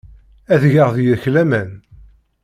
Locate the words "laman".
1.33-1.71